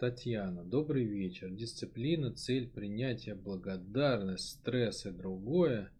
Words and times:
Татьяна, 0.00 0.64
добрый 0.64 1.04
вечер. 1.04 1.50
Дисциплина, 1.50 2.32
цель, 2.32 2.66
принятие, 2.70 3.34
благодарность, 3.34 4.48
стресс 4.48 5.04
и 5.04 5.10
другое. 5.10 5.92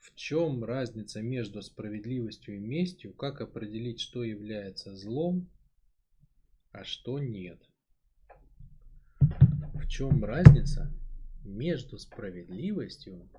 В 0.00 0.14
чем 0.14 0.64
разница 0.64 1.22
между 1.22 1.62
справедливостью 1.62 2.56
и 2.56 2.58
местью? 2.58 3.14
Как 3.14 3.40
определить, 3.40 4.00
что 4.00 4.22
является 4.22 4.94
злом, 4.94 5.48
а 6.72 6.84
что 6.84 7.20
нет? 7.20 7.58
В 9.18 9.88
чем 9.88 10.26
разница 10.26 10.92
между 11.42 11.98
справедливостью 11.98 13.30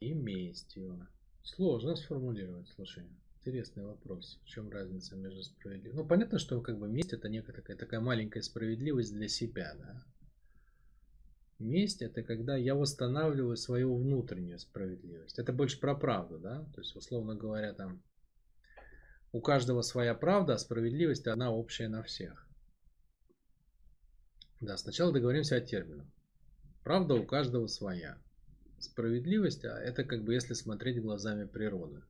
и 0.00 0.12
местью? 0.12 1.06
Сложно 1.44 1.94
сформулировать, 1.94 2.66
слушай. 2.70 3.08
Интересный 3.46 3.84
вопрос. 3.84 4.40
В 4.42 4.48
чем 4.48 4.68
разница 4.70 5.14
между 5.14 5.44
справедливостью? 5.44 6.02
Ну, 6.02 6.08
понятно, 6.08 6.40
что 6.40 6.60
как 6.60 6.80
бы 6.80 6.88
месть 6.88 7.12
это 7.12 7.28
некая 7.28 7.52
такая, 7.52 7.76
такая 7.76 8.00
маленькая 8.00 8.42
справедливость 8.42 9.14
для 9.14 9.28
себя, 9.28 9.72
да. 9.78 10.02
Месть 11.60 12.02
это 12.02 12.24
когда 12.24 12.56
я 12.56 12.74
восстанавливаю 12.74 13.56
свою 13.56 13.94
внутреннюю 13.94 14.58
справедливость. 14.58 15.38
Это 15.38 15.52
больше 15.52 15.78
про 15.78 15.94
правду, 15.94 16.40
да. 16.40 16.64
То 16.74 16.80
есть, 16.80 16.96
условно 16.96 17.36
говоря, 17.36 17.72
там 17.72 18.02
у 19.30 19.40
каждого 19.40 19.82
своя 19.82 20.16
правда, 20.16 20.54
а 20.54 20.58
справедливость 20.58 21.28
она 21.28 21.52
общая 21.52 21.86
на 21.86 22.02
всех. 22.02 22.48
Да, 24.60 24.76
сначала 24.76 25.12
договоримся 25.12 25.54
о 25.54 25.60
терминах. 25.60 26.08
Правда 26.82 27.14
у 27.14 27.24
каждого 27.24 27.68
своя. 27.68 28.18
Справедливость, 28.80 29.64
а 29.64 29.78
это 29.78 30.02
как 30.02 30.24
бы 30.24 30.34
если 30.34 30.54
смотреть 30.54 31.00
глазами 31.00 31.44
природы 31.44 32.02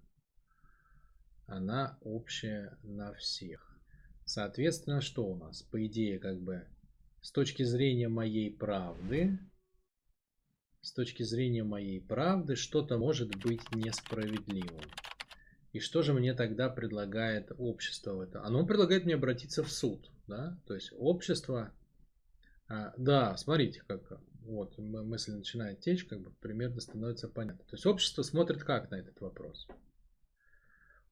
она 1.46 1.98
общая 2.02 2.78
на 2.82 3.14
всех. 3.14 3.78
Соответственно, 4.24 5.00
что 5.00 5.26
у 5.26 5.36
нас? 5.36 5.62
По 5.62 5.84
идее, 5.86 6.18
как 6.18 6.40
бы 6.40 6.66
с 7.20 7.30
точки 7.30 7.62
зрения 7.62 8.08
моей 8.08 8.50
правды, 8.50 9.38
с 10.80 10.92
точки 10.92 11.22
зрения 11.22 11.64
моей 11.64 12.00
правды, 12.00 12.56
что-то 12.56 12.98
может 12.98 13.34
быть 13.36 13.62
несправедливым. 13.72 14.82
И 15.72 15.78
что 15.78 16.02
же 16.02 16.14
мне 16.14 16.32
тогда 16.34 16.68
предлагает 16.68 17.52
общество 17.58 18.14
в 18.14 18.20
этом? 18.20 18.42
Оно 18.44 18.64
предлагает 18.64 19.04
мне 19.04 19.14
обратиться 19.14 19.62
в 19.62 19.70
суд. 19.70 20.10
Да? 20.26 20.58
То 20.66 20.74
есть 20.74 20.92
общество... 20.96 21.72
А, 22.68 22.94
да, 22.96 23.36
смотрите, 23.36 23.82
как 23.86 24.20
вот 24.42 24.78
мысль 24.78 25.32
начинает 25.32 25.80
течь, 25.80 26.04
как 26.04 26.20
бы 26.20 26.30
примерно 26.40 26.80
становится 26.80 27.28
понятно. 27.28 27.64
То 27.64 27.74
есть 27.74 27.86
общество 27.86 28.22
смотрит 28.22 28.64
как 28.64 28.90
на 28.90 28.96
этот 28.96 29.20
вопрос? 29.20 29.68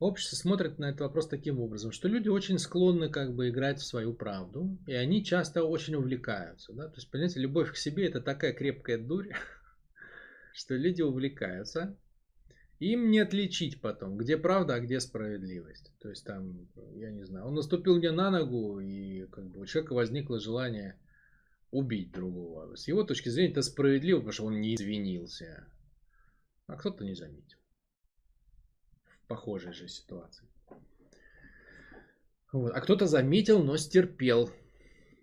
Общество 0.01 0.37
смотрит 0.37 0.79
на 0.79 0.87
этот 0.87 1.03
вопрос 1.03 1.29
таким 1.29 1.61
образом, 1.61 1.93
что 1.93 2.09
люди 2.09 2.29
очень 2.29 2.59
склонны 2.59 3.09
как 3.09 3.35
бы 3.35 3.49
играть 3.49 3.79
в 3.79 3.87
свою 3.87 4.13
правду, 4.13 4.77
и 4.89 4.93
они 4.93 5.25
часто 5.25 5.63
очень 5.63 5.95
увлекаются. 5.95 6.73
Да? 6.73 6.89
То 6.89 6.97
есть, 6.97 7.11
понимаете, 7.11 7.41
любовь 7.41 7.73
к 7.73 7.77
себе 7.77 8.09
это 8.09 8.21
такая 8.21 8.53
крепкая 8.53 8.99
дурь, 8.99 9.29
что 10.53 10.75
люди 10.75 11.03
увлекаются. 11.03 11.97
Им 12.81 13.11
не 13.11 13.21
отличить 13.21 13.81
потом, 13.81 14.17
где 14.17 14.37
правда, 14.37 14.75
а 14.75 14.81
где 14.81 14.99
справедливость. 14.99 15.93
То 16.01 16.09
есть 16.11 16.27
там, 16.27 16.69
я 16.97 17.13
не 17.13 17.25
знаю, 17.25 17.47
он 17.47 17.55
наступил 17.55 17.97
мне 17.97 18.11
на 18.11 18.31
ногу, 18.31 18.81
и 18.81 19.27
как 19.27 19.47
бы 19.47 19.61
у 19.61 19.67
человека 19.67 19.95
возникло 19.95 20.41
желание 20.41 20.99
убить 21.71 22.11
другого. 22.11 22.75
С 22.75 22.89
его 22.89 23.05
точки 23.05 23.29
зрения 23.29 23.53
это 23.53 23.63
справедливо, 23.63 24.19
потому 24.19 24.33
что 24.33 24.47
он 24.47 24.61
не 24.61 24.75
извинился. 24.75 25.69
А 26.67 26.77
кто-то 26.77 27.05
не 27.05 27.15
заметил 27.15 27.59
похожей 29.27 29.73
же 29.73 29.89
ситуации. 29.89 30.47
Вот. 32.53 32.73
А 32.75 32.81
кто-то 32.81 33.07
заметил, 33.07 33.63
но 33.63 33.77
стерпел 33.77 34.51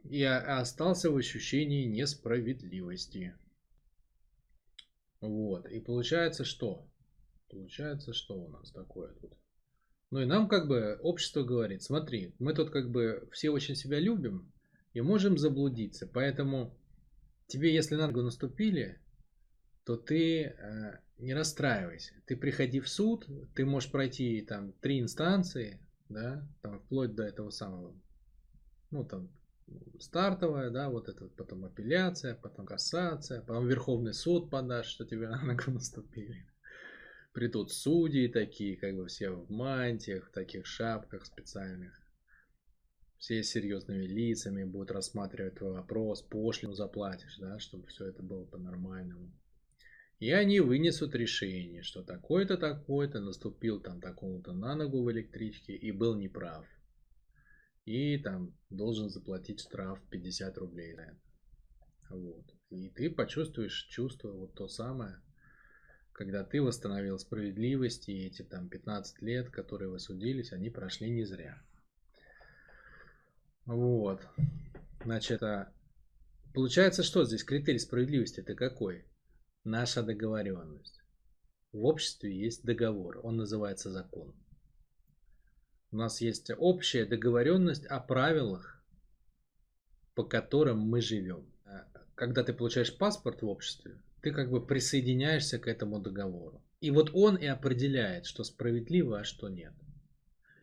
и 0.03 0.23
остался 0.23 1.11
в 1.11 1.17
ощущении 1.17 1.85
несправедливости. 1.85 3.35
Вот. 5.21 5.65
И 5.67 5.79
получается 5.79 6.43
что? 6.43 6.87
Получается, 7.49 8.13
что 8.13 8.33
у 8.33 8.49
нас 8.49 8.71
такое 8.71 9.13
тут? 9.13 9.33
Ну 10.09 10.19
и 10.19 10.25
нам 10.25 10.49
как 10.49 10.67
бы 10.67 10.99
общество 11.01 11.43
говорит, 11.43 11.83
смотри, 11.83 12.35
мы 12.39 12.53
тут 12.53 12.69
как 12.69 12.91
бы 12.91 13.29
все 13.31 13.49
очень 13.49 13.75
себя 13.75 13.99
любим 13.99 14.51
и 14.93 15.01
можем 15.01 15.37
заблудиться. 15.37 16.07
Поэтому 16.07 16.77
тебе, 17.47 17.73
если 17.73 17.95
на 17.95 18.07
ногу 18.07 18.21
наступили, 18.21 19.00
то 19.85 19.97
ты 19.97 20.43
э, 20.43 20.99
не 21.17 21.33
расстраивайся. 21.33 22.13
Ты 22.25 22.35
приходи 22.35 22.79
в 22.79 22.89
суд, 22.89 23.27
ты 23.55 23.65
можешь 23.65 23.91
пройти 23.91 24.41
там 24.41 24.73
три 24.73 24.99
инстанции, 24.99 25.79
да, 26.09 26.47
там 26.61 26.79
вплоть 26.79 27.15
до 27.15 27.23
этого 27.23 27.49
самого, 27.49 27.95
ну 28.91 29.03
там 29.03 29.29
стартовая, 29.99 30.69
да, 30.69 30.89
вот 30.89 31.07
это 31.07 31.27
потом 31.27 31.65
апелляция, 31.65 32.35
потом 32.35 32.65
кассация, 32.65 33.41
потом 33.41 33.67
Верховный 33.67 34.13
суд 34.13 34.49
подашь, 34.49 34.87
что 34.87 35.05
тебе 35.05 35.27
на 35.29 35.41
ногу 35.41 35.71
наступили. 35.71 36.45
Придут 37.33 37.71
судьи 37.71 38.27
такие, 38.27 38.75
как 38.75 38.95
бы 38.95 39.07
все 39.07 39.29
в 39.29 39.49
мантиях, 39.49 40.27
в 40.27 40.31
таких 40.31 40.65
шапках 40.65 41.25
специальных. 41.25 41.97
Все 43.17 43.43
серьезными 43.43 44.05
лицами 44.05 44.63
будут 44.63 44.91
рассматривать 44.91 45.55
твой 45.55 45.73
вопрос, 45.73 46.23
пошлину 46.23 46.73
заплатишь, 46.73 47.37
да, 47.37 47.59
чтобы 47.59 47.87
все 47.87 48.07
это 48.07 48.23
было 48.23 48.43
по-нормальному. 48.45 49.31
И 50.21 50.31
они 50.31 50.59
вынесут 50.59 51.15
решение, 51.15 51.81
что 51.81 52.03
такой-то, 52.03 52.55
такой-то 52.55 53.19
наступил 53.19 53.81
там 53.81 53.99
такому-то 53.99 54.53
на 54.53 54.75
ногу 54.75 55.01
в 55.03 55.11
электричке 55.11 55.73
и 55.73 55.91
был 55.91 56.15
неправ. 56.15 56.63
И 57.85 58.19
там 58.19 58.55
должен 58.69 59.09
заплатить 59.09 59.61
штраф 59.61 59.99
50 60.11 60.59
рублей. 60.59 60.95
Вот. 62.11 62.45
И 62.69 62.89
ты 62.89 63.09
почувствуешь 63.09 63.87
чувство 63.89 64.31
вот 64.31 64.53
то 64.53 64.67
самое, 64.67 65.19
когда 66.11 66.43
ты 66.43 66.61
восстановил 66.61 67.17
справедливость, 67.17 68.07
и 68.07 68.27
эти 68.27 68.43
там 68.43 68.69
15 68.69 69.23
лет, 69.23 69.49
которые 69.49 69.89
вы 69.89 69.97
судились, 69.97 70.53
они 70.53 70.69
прошли 70.69 71.09
не 71.09 71.25
зря. 71.25 71.59
Вот. 73.65 74.21
Значит, 75.03 75.41
а 75.41 75.73
получается, 76.53 77.01
что 77.01 77.25
здесь 77.25 77.43
критерий 77.43 77.79
справедливости 77.79 78.41
это 78.41 78.53
какой? 78.53 79.07
Наша 79.63 80.03
договоренность. 80.03 80.99
В 81.71 81.85
обществе 81.85 82.35
есть 82.37 82.63
договор, 82.63 83.19
он 83.23 83.37
называется 83.37 83.91
закон. 83.91 84.35
У 85.91 85.97
нас 85.97 86.21
есть 86.21 86.51
общая 86.57 87.05
договоренность 87.05 87.85
о 87.85 87.99
правилах, 87.99 88.83
по 90.15 90.23
которым 90.23 90.79
мы 90.79 91.01
живем. 91.01 91.45
А, 91.65 91.85
когда 92.15 92.43
ты 92.43 92.53
получаешь 92.53 92.97
паспорт 92.97 93.41
в 93.41 93.47
обществе, 93.47 94.01
ты 94.21 94.31
как 94.31 94.49
бы 94.49 94.65
присоединяешься 94.65 95.59
к 95.59 95.67
этому 95.67 95.99
договору. 95.99 96.63
И 96.79 96.91
вот 96.91 97.11
он 97.13 97.35
и 97.35 97.45
определяет, 97.45 98.25
что 98.25 98.43
справедливо, 98.43 99.19
а 99.19 99.23
что 99.23 99.49
нет. 99.49 99.73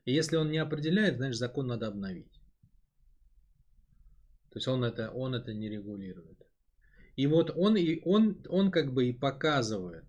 И 0.04 0.12
если 0.12 0.36
он 0.36 0.50
не 0.50 0.58
определяет, 0.58 1.16
значит 1.16 1.36
закон 1.36 1.66
надо 1.66 1.86
обновить. 1.86 2.32
То 4.50 4.56
есть 4.56 4.68
он 4.68 4.82
это, 4.82 5.10
он 5.10 5.34
это 5.34 5.52
не 5.52 5.68
регулирует. 5.68 6.37
И 7.18 7.26
вот 7.26 7.50
он, 7.56 7.76
и 7.76 8.00
он, 8.04 8.40
он 8.48 8.70
как 8.70 8.94
бы 8.94 9.08
и 9.08 9.12
показывает, 9.12 10.04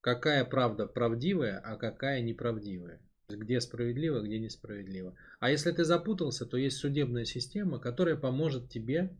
какая 0.00 0.42
правда 0.46 0.86
правдивая, 0.86 1.58
а 1.58 1.76
какая 1.76 2.22
неправдивая. 2.22 2.98
Где 3.28 3.60
справедливо, 3.60 4.22
где 4.22 4.38
несправедливо. 4.38 5.14
А 5.38 5.50
если 5.50 5.70
ты 5.70 5.84
запутался, 5.84 6.46
то 6.46 6.56
есть 6.56 6.78
судебная 6.78 7.26
система, 7.26 7.78
которая 7.78 8.16
поможет 8.16 8.70
тебе 8.70 9.14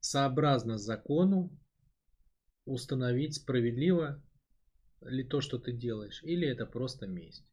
сообразно 0.00 0.78
закону 0.78 1.50
установить 2.64 3.34
справедливо 3.34 4.24
ли 5.02 5.22
то, 5.24 5.42
что 5.42 5.58
ты 5.58 5.72
делаешь, 5.72 6.22
или 6.24 6.48
это 6.48 6.64
просто 6.64 7.06
месть. 7.06 7.44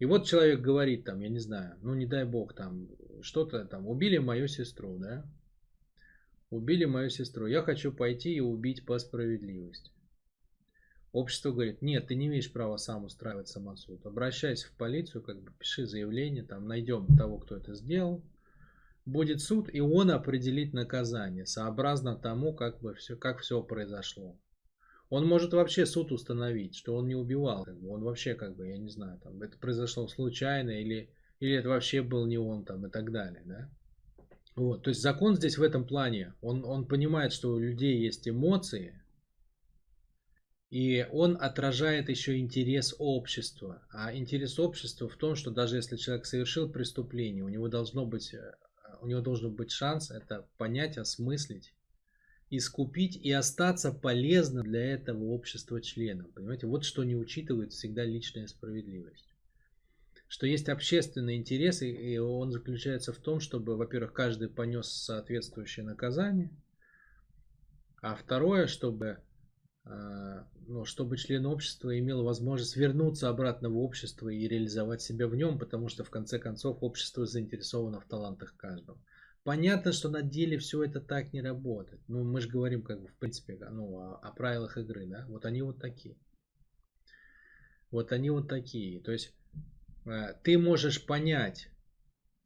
И 0.00 0.04
вот 0.04 0.26
человек 0.26 0.62
говорит 0.62 1.04
там, 1.04 1.20
я 1.20 1.28
не 1.28 1.38
знаю, 1.38 1.78
ну 1.80 1.94
не 1.94 2.06
дай 2.06 2.24
бог 2.24 2.56
там, 2.56 2.88
что-то 3.22 3.64
там, 3.66 3.86
убили 3.86 4.18
мою 4.18 4.48
сестру, 4.48 4.98
да, 4.98 5.24
Убили 6.50 6.86
мою 6.86 7.10
сестру. 7.10 7.46
Я 7.46 7.62
хочу 7.62 7.92
пойти 7.92 8.34
и 8.34 8.40
убить 8.40 8.86
по 8.86 8.98
справедливости. 8.98 9.92
Общество 11.12 11.52
говорит, 11.52 11.82
нет, 11.82 12.06
ты 12.06 12.14
не 12.14 12.26
имеешь 12.26 12.52
права 12.52 12.76
сам 12.76 13.04
устраивать 13.04 13.48
самосуд. 13.48 14.04
Обращайся 14.06 14.68
в 14.68 14.72
полицию, 14.72 15.22
как 15.22 15.42
бы 15.42 15.52
пиши 15.58 15.86
заявление, 15.86 16.42
там 16.42 16.66
найдем 16.66 17.06
того, 17.16 17.38
кто 17.38 17.56
это 17.56 17.74
сделал. 17.74 18.22
Будет 19.04 19.40
суд, 19.40 19.70
и 19.72 19.80
он 19.80 20.10
определит 20.10 20.74
наказание, 20.74 21.46
сообразно 21.46 22.14
тому, 22.14 22.54
как, 22.54 22.80
бы 22.80 22.94
все, 22.94 23.16
как 23.16 23.40
все 23.40 23.62
произошло. 23.62 24.38
Он 25.08 25.26
может 25.26 25.54
вообще 25.54 25.86
суд 25.86 26.12
установить, 26.12 26.76
что 26.76 26.94
он 26.94 27.08
не 27.08 27.14
убивал. 27.14 27.64
Как 27.64 27.80
бы, 27.80 27.88
он 27.88 28.02
вообще, 28.02 28.34
как 28.34 28.54
бы, 28.54 28.68
я 28.68 28.76
не 28.76 28.90
знаю, 28.90 29.18
там, 29.20 29.40
это 29.42 29.56
произошло 29.58 30.06
случайно, 30.08 30.70
или, 30.70 31.10
или 31.40 31.56
это 31.56 31.70
вообще 31.70 32.02
был 32.02 32.26
не 32.26 32.36
он, 32.36 32.66
там, 32.66 32.86
и 32.86 32.90
так 32.90 33.10
далее, 33.10 33.42
да. 33.46 33.70
Вот, 34.58 34.82
то 34.82 34.90
есть 34.90 35.00
закон 35.00 35.36
здесь 35.36 35.56
в 35.56 35.62
этом 35.62 35.86
плане, 35.86 36.34
он, 36.40 36.64
он 36.64 36.84
понимает, 36.84 37.32
что 37.32 37.52
у 37.52 37.60
людей 37.60 38.00
есть 38.00 38.28
эмоции, 38.28 39.00
и 40.68 41.06
он 41.12 41.38
отражает 41.40 42.08
еще 42.08 42.38
интерес 42.38 42.92
общества. 42.98 43.86
А 43.90 44.12
интерес 44.12 44.58
общества 44.58 45.08
в 45.08 45.14
том, 45.14 45.36
что 45.36 45.52
даже 45.52 45.76
если 45.76 45.96
человек 45.96 46.26
совершил 46.26 46.68
преступление, 46.68 47.44
у 47.44 47.48
него 47.48 47.68
должно 47.68 48.04
быть 48.04 48.34
э, 48.34 48.52
у 49.00 49.06
него 49.06 49.20
должен 49.20 49.54
быть 49.54 49.70
шанс 49.70 50.10
это 50.10 50.48
понять, 50.56 50.98
осмыслить, 50.98 51.72
искупить 52.50 53.14
и 53.14 53.30
остаться 53.30 53.92
полезным 53.92 54.64
для 54.64 54.84
этого 54.92 55.22
общества 55.26 55.80
членом. 55.80 56.32
Понимаете, 56.32 56.66
вот 56.66 56.84
что 56.84 57.04
не 57.04 57.14
учитывает 57.14 57.72
всегда 57.72 58.04
личная 58.04 58.48
справедливость. 58.48 59.27
Что 60.28 60.46
есть 60.46 60.68
общественный 60.68 61.36
интерес, 61.36 61.82
и 61.82 62.18
он 62.18 62.52
заключается 62.52 63.12
в 63.12 63.18
том, 63.18 63.40
чтобы, 63.40 63.76
во-первых, 63.76 64.12
каждый 64.12 64.48
понес 64.48 64.88
соответствующее 64.88 65.84
наказание, 65.84 66.50
а 68.00 68.14
второе, 68.14 68.66
чтобы 68.66 69.22
а, 69.88 70.46
ну, 70.66 70.84
чтобы 70.84 71.16
член 71.16 71.46
общества 71.46 71.98
имел 71.98 72.22
возможность 72.22 72.76
вернуться 72.76 73.30
обратно 73.30 73.70
в 73.70 73.78
общество 73.78 74.28
и 74.28 74.46
реализовать 74.46 75.00
себя 75.00 75.26
в 75.26 75.34
нем, 75.34 75.58
потому 75.58 75.88
что 75.88 76.04
в 76.04 76.10
конце 76.10 76.38
концов 76.38 76.82
общество 76.82 77.24
заинтересовано 77.24 78.00
в 78.00 78.06
талантах 78.06 78.54
каждого. 78.56 79.00
Понятно, 79.44 79.92
что 79.92 80.10
на 80.10 80.20
деле 80.20 80.58
все 80.58 80.84
это 80.84 81.00
так 81.00 81.32
не 81.32 81.40
работает. 81.40 82.02
Ну, 82.06 82.22
мы 82.22 82.42
же 82.42 82.50
говорим, 82.50 82.82
как 82.82 83.00
бы, 83.00 83.08
в 83.08 83.16
принципе, 83.16 83.56
ну, 83.70 83.96
о, 83.96 84.16
о 84.16 84.32
правилах 84.32 84.76
игры, 84.76 85.06
да? 85.06 85.24
Вот 85.28 85.46
они 85.46 85.62
вот 85.62 85.80
такие. 85.80 86.18
Вот 87.90 88.12
они 88.12 88.28
вот 88.28 88.46
такие. 88.46 89.00
То 89.00 89.12
есть 89.12 89.28
э, 89.47 89.47
ты 90.42 90.58
можешь 90.58 91.04
понять, 91.04 91.68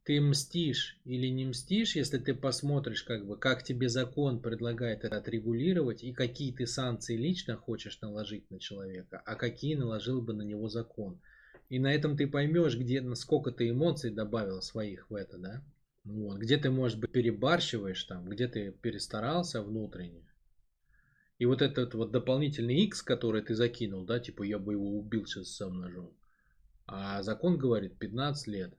ты 0.05 0.21
мстишь 0.21 1.01
или 1.05 1.29
не 1.29 1.47
мстишь, 1.47 1.95
если 1.95 2.19
ты 2.19 2.35
посмотришь, 2.35 3.05
как 3.05 3.27
бы, 3.27 3.39
как 3.39 3.63
тебе 3.63 3.89
закон 3.89 4.41
предлагает 4.43 5.05
это 5.05 5.17
отрегулировать 5.17 6.03
и 6.03 6.13
какие 6.13 6.53
ты 6.53 6.67
санкции 6.67 7.17
лично 7.17 7.57
хочешь 7.57 8.01
наложить 8.01 8.51
на 8.51 8.59
человека, 8.59 9.23
а 9.25 9.37
какие 9.37 9.77
наложил 9.77 10.21
бы 10.21 10.33
на 10.33 10.43
него 10.43 10.69
закон. 10.69 11.21
И 11.69 11.79
на 11.79 11.93
этом 11.93 12.17
ты 12.17 12.27
поймешь, 12.27 12.77
где, 12.77 13.01
насколько 13.01 13.53
ты 13.53 13.71
эмоций 13.71 14.11
добавил 14.11 14.61
своих 14.61 15.09
в 15.09 15.15
это, 15.15 15.39
да? 15.39 15.65
Вот. 16.05 16.39
Где 16.39 16.59
ты, 16.59 16.71
может 16.71 16.99
быть, 16.99 17.13
перебарщиваешь 17.13 18.03
там, 18.05 18.29
где 18.29 18.49
ты 18.49 18.73
перестарался 18.73 19.63
внутренне. 19.63 20.27
И 21.39 21.47
вот 21.47 21.63
этот 21.63 21.95
вот 21.95 22.11
дополнительный 22.11 22.83
X, 22.85 23.03
который 23.03 23.43
ты 23.43 23.55
закинул, 23.55 24.05
да, 24.05 24.19
типа 24.19 24.43
я 24.43 24.59
бы 24.59 24.73
его 24.73 24.99
убил 24.99 25.27
сейчас 25.27 25.55
сам 25.55 25.81
ножом. 25.81 26.13
А 26.87 27.23
закон 27.23 27.59
говорит 27.59 27.99
15 27.99 28.47
лет 28.49 28.75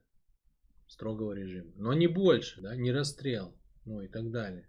строгого 0.86 1.32
режима. 1.32 1.72
Но 1.76 1.92
не 1.94 2.06
больше, 2.06 2.60
да, 2.60 2.76
не 2.76 2.92
расстрел, 2.92 3.56
ну 3.84 4.00
и 4.02 4.08
так 4.08 4.30
далее. 4.30 4.66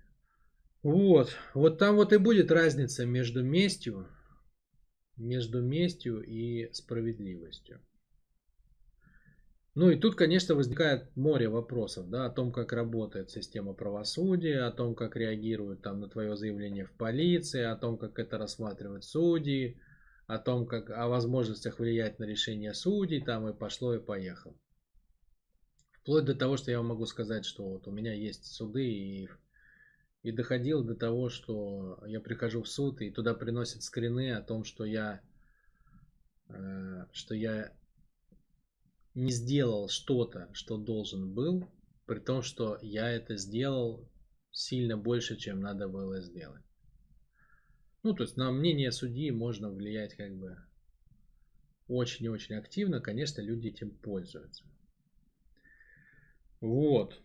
Вот, 0.84 1.36
вот 1.54 1.80
там 1.80 1.96
вот 1.96 2.14
и 2.14 2.18
будет 2.18 2.52
разница 2.52 3.06
между 3.06 3.44
местью, 3.44 4.08
между 5.18 5.62
местью 5.62 6.22
и 6.22 6.72
справедливостью. 6.74 7.82
Ну 9.76 9.90
и 9.90 10.00
тут, 10.00 10.16
конечно, 10.16 10.56
возникает 10.56 11.14
море 11.18 11.50
вопросов, 11.50 12.10
да, 12.10 12.28
о 12.28 12.30
том, 12.30 12.54
как 12.54 12.72
работает 12.72 13.30
система 13.30 13.74
правосудия, 13.74 14.62
о 14.62 14.72
том, 14.72 14.96
как 14.96 15.18
реагируют 15.18 15.82
там 15.82 16.00
на 16.00 16.08
твое 16.08 16.38
заявление 16.38 16.86
в 16.86 16.94
полиции, 16.94 17.62
о 17.62 17.76
том, 17.76 17.98
как 17.98 18.18
это 18.18 18.38
рассматривают 18.38 19.04
судьи, 19.04 19.78
о 20.28 20.38
том, 20.38 20.66
как 20.66 20.90
о 20.90 21.08
возможностях 21.08 21.80
влиять 21.80 22.20
на 22.20 22.24
решение 22.24 22.74
судей, 22.74 23.22
там 23.22 23.48
и 23.48 23.54
пошло 23.54 23.94
и 23.94 24.00
поехало. 24.00 24.56
Вплоть 25.92 26.26
до 26.26 26.36
того, 26.36 26.58
что 26.58 26.72
я 26.72 26.82
могу 26.82 27.06
сказать, 27.06 27.46
что 27.46 27.64
вот 27.68 27.88
у 27.88 27.92
меня 27.92 28.14
есть 28.14 28.46
суды 28.46 28.86
и 28.86 29.30
и 30.26 30.32
доходил 30.32 30.84
до 30.84 30.96
того, 30.96 31.30
что 31.30 32.04
я 32.08 32.20
прихожу 32.20 32.64
в 32.64 32.68
суд 32.68 33.00
и 33.00 33.12
туда 33.12 33.36
приносят 33.36 33.84
скрины 33.84 34.32
о 34.32 34.42
том, 34.42 34.64
что 34.64 34.84
я, 34.84 35.22
э, 36.50 37.06
что 37.12 37.36
я 37.36 37.72
не 39.14 39.30
сделал 39.30 39.88
что-то, 39.88 40.50
что 40.52 40.78
должен 40.78 41.32
был, 41.32 41.70
при 42.08 42.18
том, 42.18 42.42
что 42.42 42.80
я 42.82 43.08
это 43.12 43.38
сделал 43.38 44.10
сильно 44.50 44.98
больше, 44.98 45.38
чем 45.38 45.62
надо 45.62 45.88
было 45.88 46.20
сделать. 46.22 46.64
Ну, 48.06 48.14
то 48.14 48.22
есть 48.22 48.38
на 48.38 48.52
мнение 48.52 48.92
судьи 48.92 49.32
можно 49.32 49.72
влиять 49.72 50.14
как 50.14 50.32
бы 50.38 50.60
очень 51.88 52.26
и 52.26 52.30
очень 52.30 52.54
активно, 52.54 53.02
конечно, 53.02 53.42
люди 53.42 53.70
этим 53.70 53.90
пользуются. 53.90 54.64
Вот. 56.62 57.20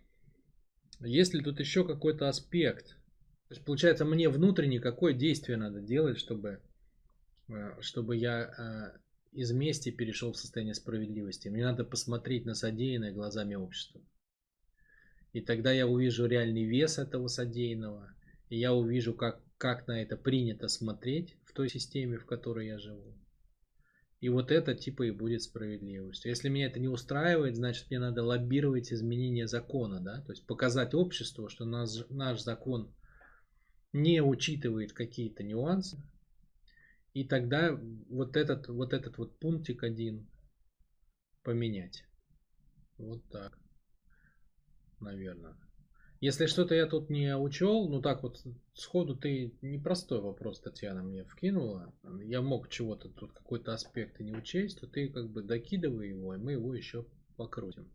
Есть 1.00 1.34
ли 1.34 1.44
тут 1.44 1.60
еще 1.60 1.86
какой-то 1.86 2.30
аспект? 2.30 2.96
То 3.48 3.54
есть, 3.54 3.64
получается, 3.66 4.06
мне 4.06 4.30
внутренне 4.30 4.80
какое 4.80 5.12
действие 5.12 5.58
надо 5.58 5.82
делать, 5.82 6.16
чтобы, 6.16 6.62
э, 7.48 7.82
чтобы 7.82 8.16
я 8.16 8.46
э, 8.48 8.98
из 9.32 9.52
мести 9.52 9.90
перешел 9.90 10.32
в 10.32 10.38
состояние 10.38 10.74
справедливости. 10.74 11.48
Мне 11.48 11.64
надо 11.64 11.84
посмотреть 11.84 12.46
на 12.46 12.54
содеянное 12.54 13.12
глазами 13.12 13.54
общества. 13.54 14.00
И 15.34 15.42
тогда 15.42 15.72
я 15.72 15.86
увижу 15.86 16.24
реальный 16.24 16.64
вес 16.64 16.98
этого 16.98 17.26
содеянного. 17.26 18.14
И 18.48 18.58
я 18.58 18.72
увижу, 18.72 19.12
как, 19.12 19.42
как 19.60 19.86
на 19.86 20.00
это 20.00 20.16
принято 20.16 20.68
смотреть 20.68 21.36
в 21.44 21.52
той 21.52 21.68
системе, 21.68 22.16
в 22.16 22.24
которой 22.24 22.66
я 22.66 22.78
живу. 22.78 23.14
И 24.20 24.30
вот 24.30 24.50
это 24.50 24.74
типа 24.74 25.02
и 25.02 25.10
будет 25.10 25.42
справедливостью. 25.42 26.30
Если 26.30 26.48
меня 26.48 26.68
это 26.68 26.80
не 26.80 26.88
устраивает, 26.88 27.56
значит 27.56 27.90
мне 27.90 27.98
надо 27.98 28.24
лоббировать 28.24 28.90
изменение 28.90 29.46
закона, 29.46 30.00
да, 30.00 30.22
то 30.22 30.32
есть 30.32 30.46
показать 30.46 30.94
обществу, 30.94 31.50
что 31.50 31.66
наш, 31.66 31.90
наш 32.08 32.40
закон 32.40 32.90
не 33.92 34.22
учитывает 34.22 34.94
какие-то 34.94 35.42
нюансы, 35.42 35.98
и 37.12 37.24
тогда 37.24 37.78
вот 38.08 38.38
этот 38.38 38.68
вот, 38.68 38.94
этот 38.94 39.18
вот 39.18 39.38
пунктик 39.38 39.82
один 39.82 40.26
поменять. 41.42 42.04
Вот 42.96 43.22
так. 43.28 43.58
Наверное. 45.00 45.54
Если 46.20 46.44
что-то 46.44 46.74
я 46.74 46.86
тут 46.86 47.08
не 47.08 47.34
учел, 47.34 47.88
ну 47.88 48.02
так 48.02 48.22
вот 48.22 48.42
сходу 48.74 49.16
ты 49.16 49.54
непростой 49.62 50.20
вопрос, 50.20 50.60
Татьяна, 50.60 51.02
мне 51.02 51.24
вкинула. 51.24 51.94
Я 52.22 52.42
мог 52.42 52.68
чего-то 52.68 53.08
тут, 53.08 53.32
какой-то 53.32 53.72
аспект 53.72 54.20
не 54.20 54.32
учесть, 54.34 54.80
то 54.80 54.86
ты 54.86 55.08
как 55.08 55.30
бы 55.30 55.42
докидывай 55.42 56.10
его, 56.10 56.34
и 56.34 56.38
мы 56.38 56.52
его 56.52 56.74
еще 56.74 57.06
покрутим. 57.38 57.88